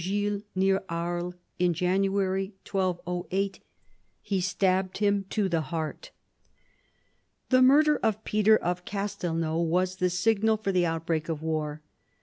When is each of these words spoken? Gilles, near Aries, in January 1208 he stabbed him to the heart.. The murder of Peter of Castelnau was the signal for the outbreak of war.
Gilles, 0.03 0.41
near 0.55 0.81
Aries, 0.89 1.35
in 1.59 1.75
January 1.75 2.55
1208 2.67 3.63
he 4.23 4.41
stabbed 4.41 4.97
him 4.97 5.25
to 5.29 5.47
the 5.47 5.61
heart.. 5.61 6.09
The 7.49 7.61
murder 7.61 7.97
of 8.01 8.23
Peter 8.23 8.57
of 8.57 8.83
Castelnau 8.83 9.61
was 9.63 9.97
the 9.97 10.09
signal 10.09 10.57
for 10.57 10.71
the 10.71 10.87
outbreak 10.87 11.29
of 11.29 11.43
war. 11.43 11.83